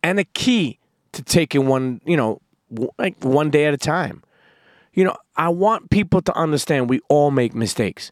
and 0.03 0.19
a 0.19 0.23
key 0.23 0.79
to 1.11 1.23
taking 1.23 1.67
one, 1.67 2.01
you 2.05 2.17
know, 2.17 2.41
like 2.97 3.23
one 3.23 3.49
day 3.49 3.65
at 3.65 3.73
a 3.73 3.77
time. 3.77 4.23
You 4.93 5.03
know, 5.03 5.15
I 5.35 5.49
want 5.49 5.89
people 5.89 6.21
to 6.21 6.35
understand 6.35 6.89
we 6.89 7.01
all 7.09 7.31
make 7.31 7.53
mistakes, 7.53 8.11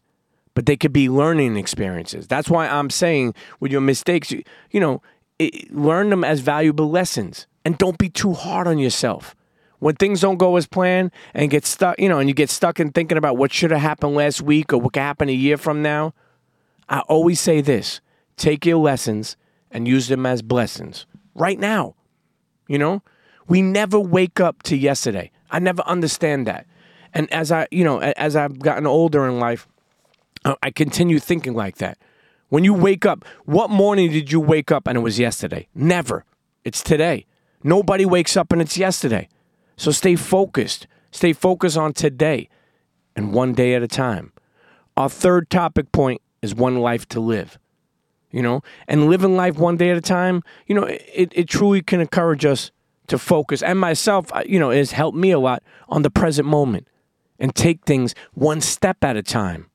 but 0.54 0.66
they 0.66 0.76
could 0.76 0.92
be 0.92 1.08
learning 1.08 1.56
experiences. 1.56 2.26
That's 2.26 2.48
why 2.48 2.68
I'm 2.68 2.90
saying 2.90 3.34
with 3.60 3.72
your 3.72 3.80
mistakes, 3.80 4.30
you, 4.30 4.42
you 4.70 4.80
know, 4.80 5.02
it, 5.38 5.72
learn 5.72 6.10
them 6.10 6.24
as 6.24 6.40
valuable 6.40 6.90
lessons 6.90 7.46
and 7.68 7.76
don't 7.76 7.98
be 7.98 8.08
too 8.08 8.32
hard 8.32 8.66
on 8.66 8.78
yourself. 8.78 9.36
When 9.78 9.94
things 9.94 10.22
don't 10.22 10.38
go 10.38 10.56
as 10.56 10.66
planned 10.66 11.10
and 11.34 11.50
get 11.50 11.66
stuck, 11.66 12.00
you 12.00 12.08
know, 12.08 12.18
and 12.18 12.26
you 12.26 12.34
get 12.34 12.48
stuck 12.48 12.80
in 12.80 12.92
thinking 12.92 13.18
about 13.18 13.36
what 13.36 13.52
should 13.52 13.70
have 13.72 13.82
happened 13.82 14.14
last 14.14 14.40
week 14.40 14.72
or 14.72 14.78
what 14.78 14.94
could 14.94 15.02
happen 15.02 15.28
a 15.28 15.34
year 15.34 15.58
from 15.58 15.82
now, 15.82 16.14
I 16.88 17.00
always 17.00 17.40
say 17.40 17.60
this 17.60 18.00
take 18.38 18.64
your 18.64 18.78
lessons 18.78 19.36
and 19.70 19.86
use 19.86 20.08
them 20.08 20.24
as 20.24 20.40
blessings 20.40 21.04
right 21.34 21.58
now. 21.58 21.94
You 22.68 22.78
know, 22.78 23.02
We 23.48 23.60
never 23.60 24.00
wake 24.00 24.40
up 24.40 24.62
to 24.62 24.74
yesterday. 24.74 25.30
I 25.50 25.58
never 25.58 25.82
understand 25.82 26.46
that. 26.46 26.66
And 27.12 27.30
as 27.30 27.52
I, 27.52 27.68
you 27.70 27.84
know, 27.84 27.98
as 28.00 28.34
I've 28.34 28.60
gotten 28.60 28.86
older 28.86 29.28
in 29.28 29.38
life, 29.38 29.68
I 30.62 30.70
continue 30.70 31.18
thinking 31.18 31.52
like 31.52 31.76
that. 31.76 31.98
When 32.48 32.64
you 32.64 32.72
wake 32.72 33.04
up, 33.04 33.26
what 33.44 33.68
morning 33.68 34.10
did 34.10 34.32
you 34.32 34.40
wake 34.40 34.72
up 34.72 34.86
and 34.86 34.96
it 34.96 35.02
was 35.02 35.18
yesterday? 35.18 35.68
Never. 35.74 36.24
It's 36.64 36.82
today. 36.82 37.26
Nobody 37.62 38.04
wakes 38.04 38.36
up 38.36 38.52
and 38.52 38.60
it's 38.60 38.78
yesterday. 38.78 39.28
So 39.76 39.90
stay 39.90 40.16
focused. 40.16 40.86
Stay 41.10 41.32
focused 41.32 41.76
on 41.76 41.92
today 41.92 42.48
and 43.16 43.32
one 43.32 43.52
day 43.52 43.74
at 43.74 43.82
a 43.82 43.88
time. 43.88 44.32
Our 44.96 45.08
third 45.08 45.50
topic 45.50 45.92
point 45.92 46.20
is 46.42 46.54
one 46.54 46.78
life 46.78 47.08
to 47.10 47.20
live. 47.20 47.58
You 48.30 48.42
know, 48.42 48.60
and 48.86 49.08
living 49.08 49.36
life 49.36 49.56
one 49.56 49.78
day 49.78 49.90
at 49.90 49.96
a 49.96 50.02
time, 50.02 50.42
you 50.66 50.74
know, 50.74 50.82
it, 50.84 51.32
it 51.34 51.48
truly 51.48 51.80
can 51.80 51.98
encourage 51.98 52.44
us 52.44 52.70
to 53.06 53.16
focus. 53.16 53.62
And 53.62 53.78
myself, 53.78 54.30
you 54.44 54.58
know, 54.58 54.68
has 54.68 54.92
helped 54.92 55.16
me 55.16 55.30
a 55.30 55.38
lot 55.38 55.62
on 55.88 56.02
the 56.02 56.10
present 56.10 56.46
moment 56.46 56.88
and 57.38 57.54
take 57.54 57.86
things 57.86 58.14
one 58.34 58.60
step 58.60 59.02
at 59.02 59.16
a 59.16 59.22
time. 59.22 59.70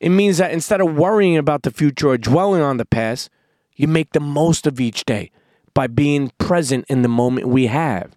It 0.00 0.08
means 0.08 0.38
that 0.38 0.50
instead 0.50 0.80
of 0.80 0.96
worrying 0.96 1.36
about 1.36 1.62
the 1.62 1.70
future 1.70 2.08
or 2.08 2.18
dwelling 2.18 2.60
on 2.60 2.76
the 2.76 2.84
past, 2.84 3.30
you 3.76 3.86
make 3.86 4.12
the 4.12 4.20
most 4.20 4.66
of 4.66 4.80
each 4.80 5.04
day 5.04 5.30
by 5.74 5.86
being 5.86 6.32
present 6.38 6.84
in 6.88 7.02
the 7.02 7.08
moment 7.08 7.48
we 7.48 7.66
have. 7.66 8.16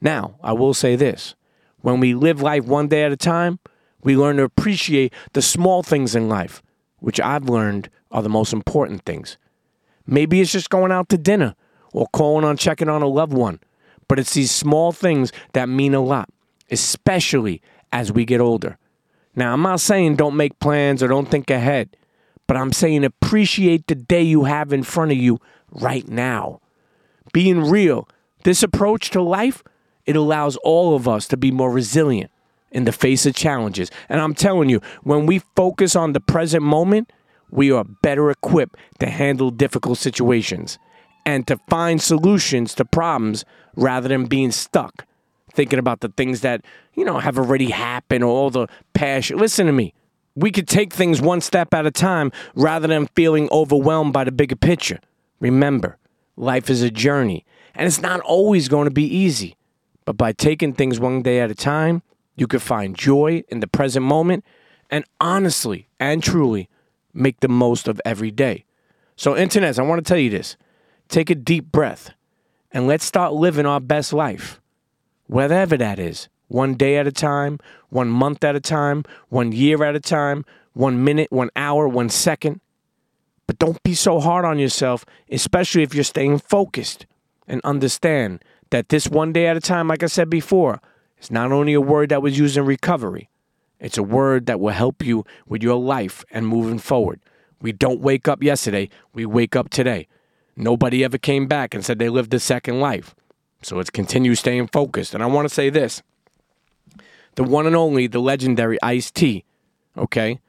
Now, 0.00 0.36
I 0.42 0.52
will 0.52 0.74
say 0.74 0.96
this 0.96 1.34
when 1.80 2.00
we 2.00 2.14
live 2.14 2.40
life 2.40 2.64
one 2.64 2.88
day 2.88 3.04
at 3.04 3.12
a 3.12 3.16
time, 3.16 3.58
we 4.02 4.16
learn 4.16 4.36
to 4.36 4.42
appreciate 4.42 5.12
the 5.32 5.42
small 5.42 5.82
things 5.82 6.14
in 6.14 6.28
life, 6.28 6.62
which 6.98 7.20
I've 7.20 7.48
learned 7.48 7.90
are 8.10 8.22
the 8.22 8.28
most 8.28 8.52
important 8.52 9.04
things. 9.04 9.38
Maybe 10.06 10.40
it's 10.40 10.52
just 10.52 10.70
going 10.70 10.92
out 10.92 11.08
to 11.08 11.18
dinner 11.18 11.54
or 11.92 12.06
calling 12.12 12.44
on 12.44 12.56
checking 12.56 12.88
on 12.88 13.02
a 13.02 13.06
loved 13.06 13.32
one, 13.32 13.60
but 14.08 14.18
it's 14.18 14.34
these 14.34 14.50
small 14.50 14.92
things 14.92 15.32
that 15.54 15.68
mean 15.68 15.94
a 15.94 16.00
lot, 16.00 16.28
especially 16.70 17.62
as 17.92 18.12
we 18.12 18.24
get 18.24 18.40
older. 18.40 18.76
Now, 19.34 19.52
I'm 19.52 19.62
not 19.62 19.80
saying 19.80 20.16
don't 20.16 20.36
make 20.36 20.58
plans 20.60 21.02
or 21.02 21.08
don't 21.08 21.30
think 21.30 21.50
ahead, 21.50 21.96
but 22.46 22.56
I'm 22.56 22.72
saying 22.72 23.04
appreciate 23.04 23.86
the 23.86 23.94
day 23.94 24.22
you 24.22 24.44
have 24.44 24.72
in 24.72 24.82
front 24.82 25.12
of 25.12 25.16
you 25.16 25.40
right 25.70 26.06
now. 26.06 26.60
Being 27.32 27.60
real, 27.68 28.08
this 28.44 28.62
approach 28.62 29.10
to 29.10 29.22
life, 29.22 29.62
it 30.06 30.16
allows 30.16 30.56
all 30.58 30.94
of 30.94 31.08
us 31.08 31.26
to 31.28 31.36
be 31.36 31.50
more 31.50 31.70
resilient 31.70 32.30
in 32.70 32.84
the 32.84 32.92
face 32.92 33.24
of 33.26 33.34
challenges. 33.34 33.90
And 34.08 34.20
I'm 34.20 34.34
telling 34.34 34.68
you, 34.68 34.80
when 35.02 35.26
we 35.26 35.40
focus 35.56 35.96
on 35.96 36.12
the 36.12 36.20
present 36.20 36.62
moment, 36.62 37.12
we 37.50 37.70
are 37.70 37.84
better 37.84 38.30
equipped 38.30 38.76
to 38.98 39.06
handle 39.06 39.50
difficult 39.50 39.98
situations 39.98 40.78
and 41.24 41.46
to 41.46 41.58
find 41.68 42.02
solutions 42.02 42.74
to 42.74 42.84
problems 42.84 43.44
rather 43.76 44.08
than 44.08 44.26
being 44.26 44.50
stuck 44.50 45.06
thinking 45.54 45.78
about 45.78 46.00
the 46.00 46.08
things 46.10 46.42
that, 46.42 46.64
you 46.94 47.04
know, 47.04 47.18
have 47.18 47.38
already 47.38 47.70
happened 47.70 48.24
or 48.24 48.30
all 48.30 48.50
the 48.50 48.66
passion. 48.92 49.38
Listen 49.38 49.66
to 49.66 49.72
me. 49.72 49.94
We 50.34 50.50
could 50.50 50.66
take 50.66 50.92
things 50.92 51.20
one 51.20 51.40
step 51.40 51.72
at 51.72 51.86
a 51.86 51.90
time 51.90 52.32
rather 52.56 52.88
than 52.88 53.06
feeling 53.14 53.48
overwhelmed 53.52 54.12
by 54.12 54.24
the 54.24 54.32
bigger 54.32 54.56
picture. 54.56 54.98
Remember, 55.38 55.96
life 56.36 56.70
is 56.70 56.82
a 56.82 56.90
journey 56.90 57.44
and 57.74 57.86
it's 57.86 58.00
not 58.00 58.20
always 58.20 58.68
going 58.68 58.84
to 58.86 58.90
be 58.90 59.04
easy. 59.04 59.56
But 60.04 60.16
by 60.16 60.32
taking 60.32 60.74
things 60.74 61.00
one 61.00 61.22
day 61.22 61.40
at 61.40 61.50
a 61.50 61.54
time, 61.54 62.02
you 62.36 62.46
can 62.46 62.60
find 62.60 62.96
joy 62.96 63.44
in 63.48 63.60
the 63.60 63.66
present 63.66 64.04
moment 64.04 64.44
and 64.90 65.04
honestly 65.20 65.88
and 65.98 66.22
truly 66.22 66.68
make 67.12 67.40
the 67.40 67.48
most 67.48 67.88
of 67.88 68.00
every 68.04 68.30
day. 68.30 68.64
So, 69.16 69.36
internet, 69.36 69.78
I 69.78 69.82
want 69.82 70.04
to 70.04 70.08
tell 70.08 70.18
you 70.18 70.30
this 70.30 70.56
take 71.08 71.30
a 71.30 71.34
deep 71.34 71.70
breath 71.70 72.10
and 72.72 72.86
let's 72.86 73.04
start 73.04 73.32
living 73.32 73.66
our 73.66 73.80
best 73.80 74.12
life, 74.12 74.60
whatever 75.26 75.76
that 75.76 75.98
is. 75.98 76.28
One 76.48 76.74
day 76.74 76.98
at 76.98 77.06
a 77.06 77.12
time, 77.12 77.58
one 77.88 78.08
month 78.08 78.44
at 78.44 78.54
a 78.54 78.60
time, 78.60 79.04
one 79.28 79.52
year 79.52 79.82
at 79.82 79.96
a 79.96 80.00
time, 80.00 80.44
one 80.74 81.02
minute, 81.02 81.32
one 81.32 81.50
hour, 81.56 81.88
one 81.88 82.08
second. 82.08 82.60
But 83.46 83.58
don't 83.58 83.82
be 83.82 83.94
so 83.94 84.20
hard 84.20 84.44
on 84.44 84.58
yourself, 84.58 85.04
especially 85.30 85.82
if 85.82 85.94
you're 85.94 86.04
staying 86.04 86.38
focused 86.38 87.06
and 87.46 87.60
understand 87.62 88.42
that 88.70 88.88
this 88.88 89.08
one 89.08 89.32
day 89.32 89.46
at 89.46 89.56
a 89.56 89.60
time, 89.60 89.88
like 89.88 90.02
I 90.02 90.06
said 90.06 90.30
before, 90.30 90.80
is 91.20 91.30
not 91.30 91.52
only 91.52 91.74
a 91.74 91.80
word 91.80 92.08
that 92.08 92.22
was 92.22 92.38
used 92.38 92.56
in 92.56 92.64
recovery, 92.64 93.28
it's 93.80 93.98
a 93.98 94.02
word 94.02 94.46
that 94.46 94.60
will 94.60 94.72
help 94.72 95.04
you 95.04 95.24
with 95.46 95.62
your 95.62 95.78
life 95.78 96.24
and 96.30 96.46
moving 96.46 96.78
forward. 96.78 97.20
We 97.60 97.72
don't 97.72 98.00
wake 98.00 98.28
up 98.28 98.42
yesterday, 98.42 98.88
we 99.12 99.26
wake 99.26 99.56
up 99.56 99.68
today. 99.70 100.08
Nobody 100.56 101.04
ever 101.04 101.18
came 101.18 101.46
back 101.46 101.74
and 101.74 101.84
said 101.84 101.98
they 101.98 102.08
lived 102.08 102.32
a 102.32 102.38
second 102.38 102.80
life. 102.80 103.14
So 103.62 103.78
it's 103.80 103.90
continue 103.90 104.34
staying 104.34 104.68
focused. 104.68 105.14
And 105.14 105.22
I 105.22 105.26
want 105.26 105.48
to 105.48 105.54
say 105.54 105.70
this 105.70 106.02
the 107.34 107.42
one 107.44 107.66
and 107.66 107.74
only, 107.74 108.06
the 108.06 108.20
legendary 108.20 108.78
Ice 108.82 109.10
T, 109.10 109.44
okay? 109.96 110.40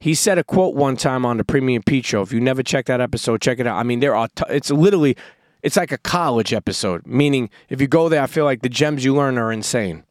He 0.00 0.14
said 0.14 0.38
a 0.38 0.44
quote 0.44 0.74
one 0.74 0.96
time 0.96 1.24
on 1.24 1.38
the 1.38 1.44
Premium 1.44 1.82
Pete 1.82 2.04
Show. 2.04 2.22
If 2.22 2.32
you 2.32 2.40
never 2.40 2.62
checked 2.62 2.88
that 2.88 3.00
episode, 3.00 3.40
check 3.40 3.58
it 3.58 3.66
out. 3.66 3.78
I 3.78 3.82
mean, 3.82 4.00
there 4.00 4.14
are, 4.14 4.28
t- 4.28 4.44
it's 4.50 4.70
literally, 4.70 5.16
it's 5.62 5.76
like 5.76 5.92
a 5.92 5.98
college 5.98 6.52
episode, 6.52 7.06
meaning 7.06 7.48
if 7.68 7.80
you 7.80 7.86
go 7.86 8.08
there, 8.08 8.22
I 8.22 8.26
feel 8.26 8.44
like 8.44 8.62
the 8.62 8.68
gems 8.68 9.04
you 9.04 9.14
learn 9.14 9.38
are 9.38 9.50
insane. 9.50 10.04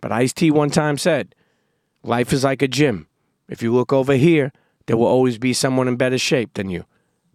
But 0.00 0.12
Ice 0.12 0.34
T 0.34 0.50
one 0.50 0.70
time 0.70 0.98
said, 0.98 1.34
Life 2.02 2.34
is 2.34 2.44
like 2.44 2.60
a 2.60 2.68
gym. 2.68 3.08
If 3.48 3.62
you 3.62 3.72
look 3.72 3.92
over 3.92 4.12
here, 4.14 4.52
there 4.86 4.96
will 4.96 5.06
always 5.06 5.38
be 5.38 5.54
someone 5.54 5.88
in 5.88 5.96
better 5.96 6.18
shape 6.18 6.52
than 6.54 6.68
you. 6.68 6.84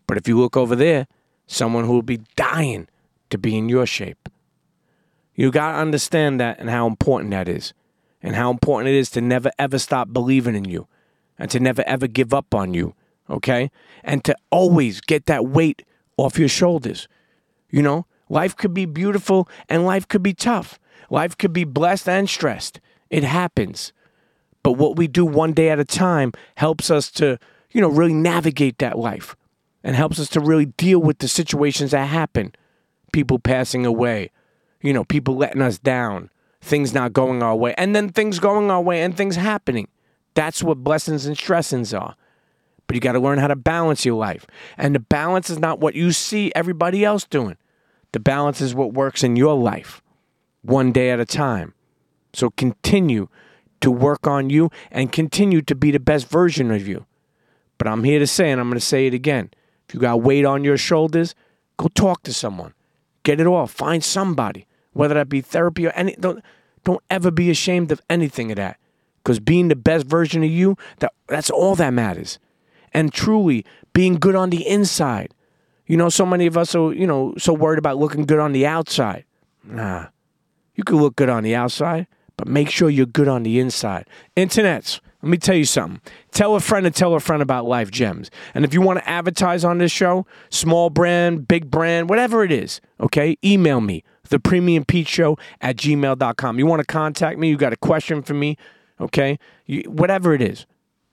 But 0.05 0.17
if 0.17 0.27
you 0.27 0.39
look 0.39 0.55
over 0.55 0.75
there, 0.75 1.07
someone 1.47 1.85
who 1.85 1.93
will 1.93 2.03
be 2.03 2.21
dying 2.35 2.87
to 3.31 3.37
be 3.39 3.57
in 3.57 3.69
your 3.69 3.87
shape. 3.87 4.29
You 5.33 5.51
got 5.51 5.71
to 5.71 5.77
understand 5.79 6.39
that 6.39 6.59
and 6.59 6.69
how 6.69 6.85
important 6.85 7.31
that 7.31 7.47
is, 7.47 7.73
and 8.21 8.35
how 8.35 8.51
important 8.51 8.89
it 8.89 8.97
is 8.97 9.09
to 9.11 9.21
never 9.21 9.49
ever 9.57 9.79
stop 9.79 10.13
believing 10.13 10.55
in 10.55 10.65
you, 10.65 10.87
and 11.39 11.49
to 11.49 11.59
never 11.59 11.83
ever 11.87 12.05
give 12.05 12.33
up 12.33 12.53
on 12.53 12.73
you, 12.73 12.93
okay? 13.29 13.71
And 14.03 14.23
to 14.25 14.35
always 14.51 15.01
get 15.01 15.25
that 15.25 15.47
weight 15.47 15.83
off 16.17 16.37
your 16.37 16.49
shoulders. 16.49 17.07
You 17.71 17.81
know, 17.81 18.05
life 18.27 18.55
could 18.55 18.73
be 18.73 18.85
beautiful 18.85 19.47
and 19.69 19.85
life 19.85 20.07
could 20.07 20.21
be 20.21 20.33
tough. 20.33 20.77
Life 21.09 21.37
could 21.37 21.53
be 21.53 21.63
blessed 21.63 22.07
and 22.07 22.29
stressed. 22.29 22.79
It 23.09 23.23
happens. 23.23 23.93
But 24.61 24.73
what 24.73 24.97
we 24.97 25.07
do 25.07 25.25
one 25.25 25.53
day 25.53 25.69
at 25.69 25.79
a 25.79 25.85
time 25.85 26.33
helps 26.55 26.91
us 26.91 27.09
to, 27.11 27.39
you 27.71 27.81
know, 27.81 27.87
really 27.87 28.13
navigate 28.13 28.77
that 28.79 28.97
life 28.97 29.35
and 29.83 29.95
helps 29.95 30.19
us 30.19 30.29
to 30.29 30.39
really 30.39 30.65
deal 30.65 30.99
with 30.99 31.19
the 31.19 31.27
situations 31.27 31.91
that 31.91 32.07
happen. 32.07 32.53
People 33.13 33.39
passing 33.39 33.85
away, 33.85 34.29
you 34.81 34.93
know, 34.93 35.03
people 35.05 35.35
letting 35.35 35.61
us 35.61 35.79
down, 35.79 36.29
things 36.61 36.93
not 36.93 37.13
going 37.13 37.41
our 37.41 37.55
way, 37.55 37.73
and 37.77 37.95
then 37.95 38.09
things 38.09 38.39
going 38.39 38.69
our 38.69 38.81
way 38.81 39.01
and 39.01 39.15
things 39.15 39.37
happening. 39.37 39.87
That's 40.33 40.63
what 40.63 40.83
blessings 40.83 41.25
and 41.25 41.37
stressings 41.37 41.93
are. 41.93 42.15
But 42.87 42.95
you 42.95 43.01
got 43.01 43.11
to 43.11 43.19
learn 43.19 43.39
how 43.39 43.47
to 43.47 43.55
balance 43.55 44.05
your 44.05 44.17
life. 44.17 44.47
And 44.77 44.95
the 44.95 44.99
balance 44.99 45.49
is 45.49 45.59
not 45.59 45.79
what 45.79 45.95
you 45.95 46.11
see 46.11 46.51
everybody 46.55 47.05
else 47.05 47.25
doing. 47.25 47.57
The 48.13 48.19
balance 48.19 48.61
is 48.61 48.73
what 48.73 48.93
works 48.93 49.23
in 49.23 49.35
your 49.35 49.55
life, 49.55 50.01
one 50.63 50.91
day 50.91 51.11
at 51.11 51.19
a 51.19 51.25
time. 51.25 51.75
So 52.33 52.49
continue 52.49 53.27
to 53.81 53.91
work 53.91 54.27
on 54.27 54.49
you 54.49 54.71
and 54.91 55.11
continue 55.11 55.61
to 55.61 55.75
be 55.75 55.91
the 55.91 55.99
best 55.99 56.27
version 56.27 56.71
of 56.71 56.87
you. 56.87 57.05
But 57.77 57.87
I'm 57.87 58.03
here 58.03 58.19
to 58.19 58.27
say, 58.27 58.51
and 58.51 58.59
I'm 58.59 58.69
going 58.69 58.79
to 58.79 58.85
say 58.85 59.07
it 59.07 59.13
again 59.13 59.51
if 59.87 59.95
you 59.95 59.99
got 59.99 60.21
weight 60.21 60.45
on 60.45 60.63
your 60.63 60.77
shoulders, 60.77 61.33
go 61.77 61.87
talk 61.87 62.21
to 62.23 62.33
someone. 62.33 62.73
Get 63.23 63.39
it 63.39 63.47
off. 63.47 63.71
Find 63.71 64.03
somebody, 64.03 64.67
whether 64.93 65.15
that 65.15 65.29
be 65.29 65.41
therapy 65.41 65.87
or 65.87 65.91
any. 65.91 66.15
Don't, 66.15 66.43
don't 66.83 67.01
ever 67.09 67.31
be 67.31 67.49
ashamed 67.49 67.91
of 67.91 68.01
anything 68.07 68.51
of 68.51 68.57
that. 68.57 68.77
Because 69.23 69.39
being 69.39 69.67
the 69.67 69.75
best 69.75 70.05
version 70.05 70.43
of 70.43 70.49
you, 70.49 70.77
that, 70.99 71.13
that's 71.27 71.49
all 71.49 71.75
that 71.75 71.91
matters. 71.91 72.39
And 72.93 73.13
truly 73.13 73.65
being 73.93 74.15
good 74.15 74.35
on 74.35 74.49
the 74.49 74.65
inside. 74.67 75.33
You 75.85 75.97
know, 75.97 76.09
so 76.09 76.25
many 76.25 76.45
of 76.45 76.57
us 76.57 76.75
are, 76.75 76.93
you 76.93 77.07
know, 77.07 77.33
so 77.37 77.53
worried 77.53 77.79
about 77.79 77.97
looking 77.97 78.25
good 78.25 78.39
on 78.39 78.51
the 78.51 78.65
outside. 78.65 79.25
Nah. 79.63 80.07
You 80.75 80.83
can 80.83 80.97
look 80.97 81.15
good 81.15 81.29
on 81.29 81.43
the 81.43 81.55
outside, 81.55 82.07
but 82.37 82.47
make 82.47 82.69
sure 82.69 82.89
you're 82.89 83.05
good 83.05 83.27
on 83.27 83.43
the 83.43 83.59
inside. 83.59 84.07
Internets, 84.37 85.01
let 85.21 85.29
me 85.29 85.37
tell 85.37 85.55
you 85.55 85.65
something. 85.65 85.99
Tell 86.31 86.55
a 86.55 86.61
friend 86.61 86.85
and 86.85 86.95
tell 86.95 87.13
a 87.13 87.19
friend 87.19 87.41
about 87.41 87.65
Life 87.65 87.91
Gems. 87.91 88.31
And 88.53 88.63
if 88.63 88.73
you 88.73 88.81
want 88.81 88.99
to 88.99 89.09
advertise 89.09 89.65
on 89.65 89.79
this 89.79 89.91
show, 89.91 90.25
small 90.49 90.89
brand, 90.89 91.47
big 91.47 91.69
brand, 91.69 92.09
whatever 92.09 92.43
it 92.43 92.51
is, 92.51 92.79
okay, 93.01 93.37
email 93.43 93.81
me, 93.81 94.03
the 94.29 94.39
premium 94.39 94.85
show 95.05 95.37
at 95.59 95.75
gmail.com. 95.75 96.59
You 96.59 96.65
want 96.65 96.79
to 96.79 96.85
contact 96.85 97.37
me, 97.37 97.49
you 97.49 97.57
got 97.57 97.73
a 97.73 97.77
question 97.77 98.21
for 98.21 98.33
me, 98.33 98.57
okay, 98.99 99.39
you, 99.65 99.81
whatever 99.83 100.33
it 100.33 100.41
is, 100.41 100.65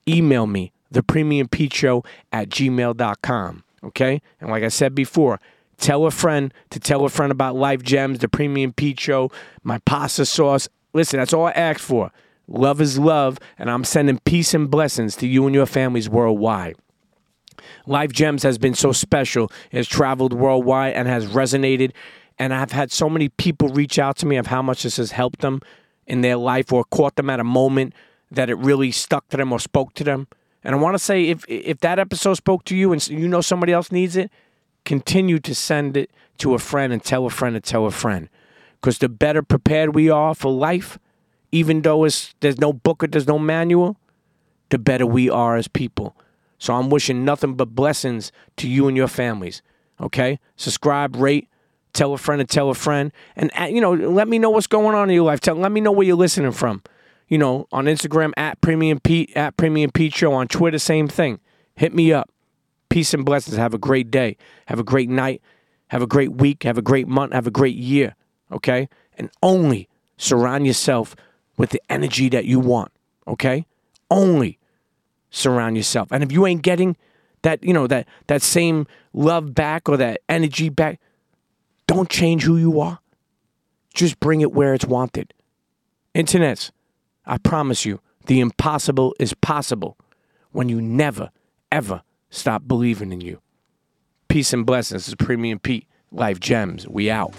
email 0.09 0.47
me, 0.47 0.73
the 0.91 1.03
premium 1.03 1.49
Pete 1.49 1.73
show 1.73 2.05
at 2.33 2.49
gmail.com, 2.49 3.65
okay? 3.85 4.23
And 4.41 4.51
like 4.51 4.63
I 4.63 4.69
said 4.69 4.95
before, 4.95 5.41
tell 5.79 6.07
a 6.07 6.11
friend 6.11 6.53
to 6.71 6.81
tell 6.81 7.05
a 7.05 7.09
friend 7.09 7.33
about 7.33 7.57
Life 7.57 7.83
Gems, 7.83 8.19
the 8.21 8.29
premium 8.29 8.73
Pete 8.73 9.01
show, 9.01 9.31
my 9.63 9.79
pasta 9.79 10.25
sauce. 10.25 10.69
Listen, 10.93 11.19
that's 11.19 11.33
all 11.33 11.47
I 11.47 11.53
ask 11.53 11.81
for. 11.81 12.11
Love 12.49 12.81
is 12.81 12.99
love, 12.99 13.39
and 13.59 13.71
I'm 13.71 13.85
sending 13.85 14.21
peace 14.21 14.55
and 14.55 14.71
blessings 14.71 15.17
to 15.17 15.27
you 15.27 15.47
and 15.47 15.55
your 15.55 15.67
families 15.67 16.09
worldwide. 16.09 16.77
Life 17.87 18.13
Gems 18.13 18.43
has 18.43 18.59
been 18.59 18.75
so 18.75 18.93
special. 18.93 19.51
It 19.71 19.79
has 19.79 19.89
traveled 19.89 20.33
worldwide 20.33 20.95
and 20.95 21.09
has 21.09 21.27
resonated 21.27 21.93
And 22.39 22.53
I've 22.53 22.73
had 22.73 22.93
so 22.93 23.09
many 23.09 23.31
people 23.31 23.69
reach 23.69 23.99
out 23.99 24.17
to 24.19 24.27
me 24.27 24.37
of 24.37 24.49
how 24.49 24.61
much 24.61 24.83
this 24.83 24.99
has 24.99 25.13
helped 25.13 25.41
them 25.41 25.61
in 26.07 26.21
their 26.21 26.37
life 26.37 26.73
or 26.73 26.85
caught 26.85 27.17
them 27.17 27.31
at 27.31 27.41
a 27.41 27.45
moment 27.45 27.95
that 28.31 28.51
it 28.51 28.55
really 28.57 28.91
stuck 28.91 29.29
to 29.29 29.37
them 29.37 29.53
or 29.53 29.59
spoke 29.59 29.95
to 29.95 30.05
them. 30.05 30.27
And 30.65 30.75
I 30.75 30.79
want 30.79 30.95
to 30.95 30.99
say 30.99 31.29
if 31.29 31.45
if 31.49 31.79
that 31.81 31.99
episode 31.99 32.35
spoke 32.35 32.65
to 32.65 32.77
you 32.77 32.93
and 32.93 33.07
you 33.09 33.29
know 33.29 33.41
somebody 33.41 33.73
else 33.73 33.93
needs 33.93 34.17
it, 34.17 34.31
continue 34.85 35.39
to 35.41 35.55
send 35.55 35.97
it 35.97 36.11
to 36.39 36.55
a 36.55 36.59
friend 36.59 36.93
and 36.93 37.03
tell 37.03 37.27
a 37.27 37.31
friend 37.31 37.55
and 37.55 37.65
tell 37.65 37.87
a 37.87 37.91
friend. 37.91 38.29
Because 38.81 38.99
the 38.99 39.09
better 39.09 39.43
prepared 39.43 39.95
we 39.95 40.11
are 40.11 40.35
for 40.35 40.53
life, 40.53 40.99
even 41.53 41.83
though 41.83 42.05
it's, 42.05 42.35
there's 42.41 42.59
no 42.59 42.73
book 42.73 43.03
or 43.03 43.07
there's 43.07 43.27
no 43.27 43.39
manual, 43.39 43.97
the 44.71 44.79
better 44.79 45.07
we 45.07 45.31
are 45.31 45.57
as 45.57 45.69
people. 45.69 46.17
So 46.59 46.75
I'm 46.75 46.91
wishing 46.91 47.25
nothing 47.25 47.55
but 47.55 47.75
blessings 47.75 48.33
to 48.57 48.69
you 48.69 48.89
and 48.89 48.97
your 48.97 49.09
families. 49.09 49.63
Okay? 50.01 50.39
Subscribe, 50.57 51.17
rate, 51.17 51.49
tell 51.97 52.13
a 52.13 52.19
friend 52.19 52.41
and 52.41 52.49
tell 52.49 52.71
a 52.71 52.75
friend. 52.75 53.13
And, 53.35 53.51
uh, 53.59 53.65
you 53.65 53.81
know, 53.81 53.93
let 53.93 54.29
me 54.29 54.39
know 54.39 54.51
what's 54.51 54.67
going 54.67 54.95
on 54.95 55.09
in 55.09 55.15
your 55.15 55.25
life. 55.25 55.41
Tell, 55.41 55.55
let 55.57 55.73
me 55.73 55.81
know 55.81 55.93
where 55.93 56.07
you're 56.07 56.17
listening 56.17 56.53
from. 56.53 56.83
You 57.29 57.39
know, 57.39 57.67
on 57.73 57.87
Instagram, 57.87 58.33
at 58.37 58.61
Premium 58.61 59.01
Pete, 59.01 59.37
at 59.37 59.57
Premium 59.57 59.91
Pete 59.91 60.15
Show. 60.15 60.33
On 60.33 60.47
Twitter, 60.47 60.79
same 60.79 61.09
thing. 61.09 61.41
Hit 61.75 61.93
me 61.93 62.13
up. 62.13 62.31
Peace 62.89 63.13
and 63.13 63.25
blessings. 63.25 63.57
Have 63.57 63.75
a 63.75 63.79
great 63.79 64.11
day. 64.11 64.37
Have 64.67 64.79
a 64.79 64.85
great 64.85 65.11
night. 65.11 65.43
Have 65.89 66.03
a 66.03 66.07
great 66.07 66.33
week. 66.33 66.63
Have 66.63 66.79
a 66.79 66.83
great 66.83 67.09
month. 67.09 67.33
Have 67.33 67.47
a 67.47 67.51
great 67.51 67.75
year. 67.77 68.15
Okay? 68.53 68.89
And 69.19 69.31
only 69.43 69.89
surround 70.17 70.67
yourself 70.67 71.17
with 71.57 71.71
the 71.71 71.83
energy 71.89 72.29
that 72.29 72.45
you 72.45 72.61
want. 72.61 72.93
Okay? 73.27 73.67
Only 74.11 74.59
surround 75.31 75.77
yourself. 75.77 76.09
And 76.13 76.23
if 76.23 76.31
you 76.31 76.47
ain't 76.47 76.63
getting 76.63 76.97
that, 77.43 77.63
you 77.63 77.73
know, 77.73 77.87
that 77.87 78.07
that 78.29 78.43
same 78.43 78.87
love 79.13 79.55
back 79.55 79.89
or 79.89 79.97
that 79.97 80.21
energy 80.29 80.69
back, 80.69 81.01
don't 81.87 82.09
change 82.09 82.45
who 82.45 82.57
you 82.57 82.81
are. 82.81 83.01
Just 83.95 84.21
bring 84.21 84.41
it 84.41 84.53
where 84.53 84.75
it's 84.75 84.85
wanted. 84.85 85.33
Internets, 86.15 86.71
I 87.25 87.39
promise 87.39 87.85
you, 87.85 88.01
the 88.27 88.41
impossible 88.41 89.15
is 89.19 89.35
possible 89.35 89.97
when 90.53 90.69
you 90.69 90.81
never, 90.81 91.31
ever 91.71 92.03
stop 92.31 92.67
believing 92.67 93.13
in 93.13 93.21
you. 93.21 93.41
Peace 94.29 94.53
and 94.53 94.67
blessings. 94.67 95.03
This 95.03 95.09
is 95.09 95.15
Premium 95.15 95.59
Pete. 95.59 95.87
Life 96.13 96.41
Gems. 96.41 96.89
We 96.89 97.11
out. 97.11 97.35